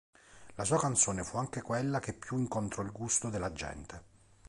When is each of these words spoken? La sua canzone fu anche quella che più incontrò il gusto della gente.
La 0.55 0.63
sua 0.65 0.79
canzone 0.79 1.21
fu 1.23 1.37
anche 1.37 1.61
quella 1.61 1.99
che 1.99 2.13
più 2.15 2.35
incontrò 2.39 2.81
il 2.81 2.91
gusto 2.91 3.29
della 3.29 3.51
gente. 3.53 4.03